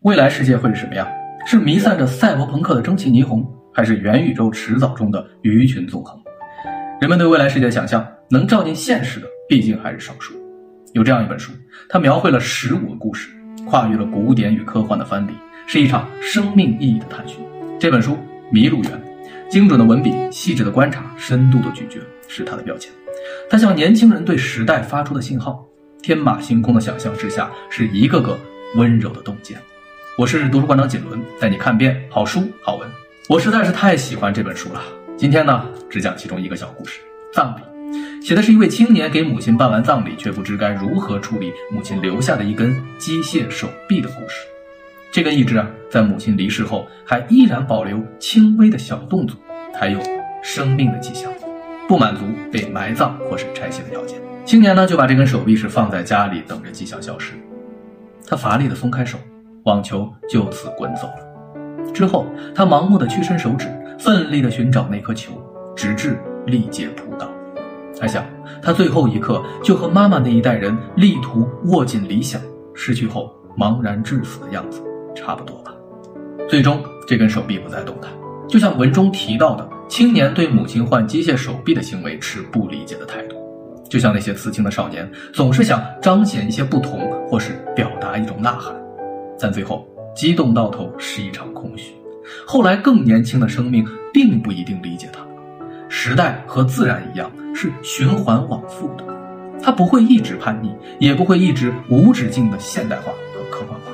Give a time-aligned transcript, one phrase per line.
[0.00, 1.08] 未来世界会是什么样？
[1.46, 6.20] 是弥散着赛博朋克的蒸汽霓虹，还是元宇宙迟早中的鱼群纵横？
[7.00, 10.34] 人们对未来世界的想象，能照进现实的，毕竟还是少数。
[10.92, 11.50] 有这样一本书，
[11.88, 13.30] 它描绘了十五个故事，
[13.66, 15.32] 跨越了古典与科幻的藩篱，
[15.66, 17.38] 是一场生命意义的探寻。
[17.80, 18.12] 这本书
[18.50, 18.92] 《迷路园》，
[19.48, 22.92] 精准的文笔、细致的观察、深度的咀嚼，是它的标签。
[23.50, 25.64] 它向年轻人对时代发出的信号，
[26.00, 28.38] 天马行空的想象之下，是一个个
[28.76, 29.58] 温柔的洞见。
[30.18, 32.88] 我是读书馆长锦纶，带你看遍好书好文。
[33.28, 34.80] 我实在是太喜欢这本书了。
[35.14, 37.02] 今天呢，只讲其中一个小故事——
[37.34, 38.24] 葬礼。
[38.26, 44.46] 写的是一位青年给母亲办完葬礼，却不知该如何处理母亲留下的一根机械手臂的故事。
[45.12, 49.36] 这根义肢啊，在母亲离世后，还依然保留轻微的小动作，
[49.78, 50.00] 还有
[50.42, 51.30] 生命的迹象，
[51.86, 54.18] 不满足被埋葬或是拆卸的条件。
[54.46, 57.34] 青年呢，就把这根手臂是放在家里，等着迹象消失。
[58.26, 59.18] 他乏力的松开手。
[59.66, 61.92] 网球就此滚走了。
[61.92, 63.66] 之后，他盲目的屈伸手指，
[63.98, 65.32] 奋力的寻找那颗球，
[65.74, 67.28] 直至力竭扑倒。
[68.00, 68.24] 他想，
[68.62, 72.40] 他最后一刻就和妈妈那一代人力图握紧理想，
[72.74, 74.80] 失去后茫然致死的样子
[75.16, 75.74] 差不多吧。
[76.48, 78.08] 最终，这根手臂不再动弹，
[78.48, 83.34] 就像文中提到的，青年对母亲换机械手臂的行为持不理解的态度，
[83.90, 88.72] 就像那些刺青的少年，总是想彰显一些不同，或是表达一种呐喊。
[89.38, 91.94] 但最后，激动到头是一场空虚。
[92.46, 95.20] 后来，更年轻的生命并不一定理解他。
[95.88, 99.04] 时代和自然一样，是循环往复的。
[99.62, 103.92] 它不会一直叛逆，也不会一直无止境的现代化和科幻化。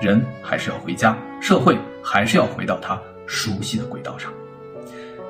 [0.00, 4.32] 人还是要回家，社会还是要回到他熟悉的轨道上。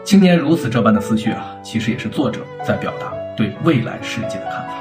[0.04, 4.74] 青年如此这般的思绪啊，其实也是作者在表达对未来世界的看法。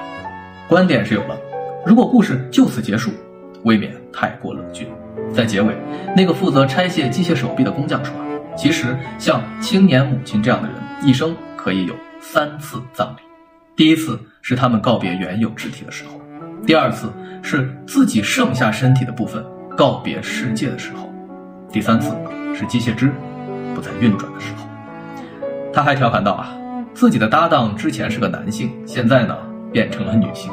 [0.68, 1.38] 观点是有了，
[1.86, 3.12] 如果故事就此结束。
[3.66, 4.88] 未免太过冷峻。
[5.34, 5.76] 在结尾，
[6.16, 8.14] 那个负责拆卸机械手臂的工匠说
[8.56, 13.22] ：“其实像青年母亲这样的人，一生可以有三次葬礼。
[13.76, 16.14] 第一次是他们告别原有肢体的时候；
[16.66, 17.12] 第二次
[17.42, 19.44] 是自己剩下身体的部分
[19.76, 21.10] 告别世界的时候；
[21.72, 22.16] 第三次
[22.54, 23.12] 是机械肢
[23.74, 24.68] 不再运转的时候。”
[25.74, 26.56] 他还调侃道：“啊，
[26.94, 29.36] 自己的搭档之前是个男性，现在呢
[29.72, 30.52] 变成了女性，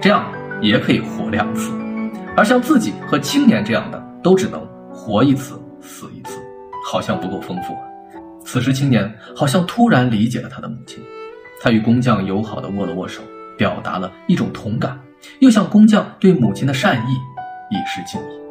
[0.00, 0.24] 这样
[0.60, 1.72] 也可以活两次。”
[2.36, 4.60] 而像自己和青年这样的，都只能
[4.90, 6.38] 活一次死一次，
[6.90, 7.76] 好像不够丰富。
[8.44, 10.98] 此时青年好像突然理解了他的母亲，
[11.60, 13.22] 他与工匠友好的握了握手，
[13.56, 14.98] 表达了一种同感，
[15.40, 17.12] 又向工匠对母亲的善意
[17.70, 18.42] 以示敬意。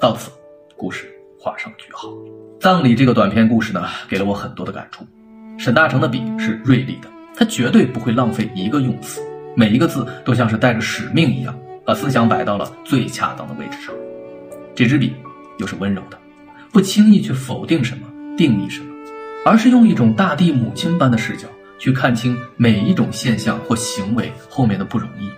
[0.00, 0.30] 到此，
[0.76, 1.08] 故事
[1.38, 2.08] 画上句号。
[2.60, 5.04] 葬礼这个短篇故事呢，给了我很多的感触。
[5.58, 9.20] 沈大成的笔是锐利的，他绝对不会浪费一个用词，
[9.56, 11.56] 每一个字都像是带着使命一样。
[11.84, 13.94] 把思想摆到了最恰当的位置上，
[14.74, 15.14] 这支笔
[15.58, 16.18] 又是温柔的，
[16.70, 18.06] 不轻易去否定什么、
[18.36, 18.94] 定义什么，
[19.44, 21.48] 而是用一种大地母亲般的视角
[21.78, 25.28] 去看清每一种现象或行为后面的不容易，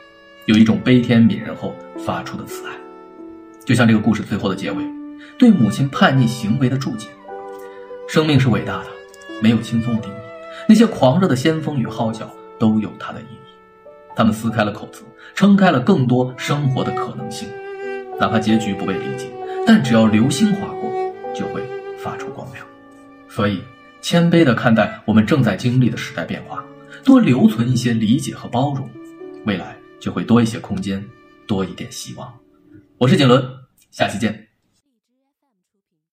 [0.44, 2.72] 有一种悲天悯人后发出的慈爱。
[3.64, 4.84] 就像这个故事最后的结尾，
[5.38, 7.08] 对母亲叛逆行为的注解：
[8.06, 8.86] 生命是伟大的，
[9.42, 10.14] 没有轻松的定义，
[10.68, 13.38] 那些狂热的先锋与号角都有它的意义。
[14.16, 15.02] 他们撕开了口子，
[15.34, 17.48] 撑开了更多生活的可能性。
[18.18, 19.28] 哪怕结局不被理解，
[19.66, 20.90] 但只要流星划过，
[21.34, 21.62] 就会
[21.98, 22.64] 发出光亮。
[23.28, 23.60] 所以，
[24.00, 26.64] 谦卑地看待我们正在经历的时代变化，
[27.04, 28.88] 多留存一些理解和包容，
[29.46, 31.04] 未来就会多一些空间，
[31.46, 32.32] 多一点希望。
[32.98, 33.44] 我是景伦，
[33.90, 34.43] 下期见。